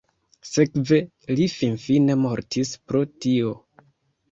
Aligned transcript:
Sekve, 0.51 0.99
li 1.41 1.45
finfine 1.57 2.17
mortis 2.23 2.73
pro 2.89 3.05
tio. 3.27 3.57